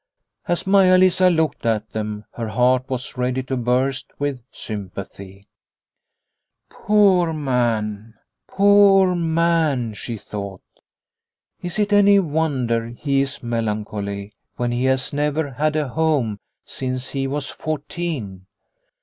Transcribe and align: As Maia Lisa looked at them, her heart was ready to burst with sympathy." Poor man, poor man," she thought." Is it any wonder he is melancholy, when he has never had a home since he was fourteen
As 0.47 0.65
Maia 0.65 0.97
Lisa 0.97 1.29
looked 1.29 1.63
at 1.63 1.91
them, 1.91 2.25
her 2.33 2.47
heart 2.47 2.89
was 2.89 3.17
ready 3.17 3.43
to 3.43 3.55
burst 3.55 4.07
with 4.19 4.41
sympathy." 4.51 5.47
Poor 6.71 7.31
man, 7.33 8.15
poor 8.47 9.13
man," 9.13 9.93
she 9.93 10.17
thought." 10.17 10.63
Is 11.61 11.77
it 11.77 11.93
any 11.93 12.17
wonder 12.17 12.87
he 12.87 13.21
is 13.21 13.43
melancholy, 13.43 14.33
when 14.55 14.71
he 14.71 14.85
has 14.85 15.13
never 15.13 15.51
had 15.51 15.75
a 15.75 15.89
home 15.89 16.39
since 16.65 17.09
he 17.09 17.27
was 17.27 17.51
fourteen 17.51 18.47